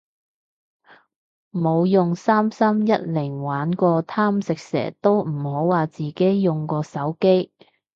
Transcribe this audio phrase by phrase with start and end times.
[1.51, 7.51] 冇用三三一零玩過貪食蛇都唔好話自己用過手機